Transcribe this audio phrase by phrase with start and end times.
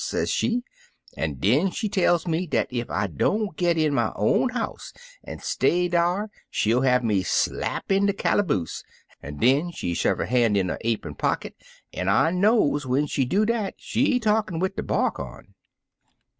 [0.03, 0.63] sez she;
[1.15, 4.93] an' den she tell me dat ef I don't git in my own house
[5.23, 8.83] an' stay dar she '11 have me slapt in de callyboose,
[9.21, 11.55] an' den she shove 'er han's in 'er ap'on pocket,
[11.93, 15.53] an' I knows when she do dat she talkin' wid de bark on.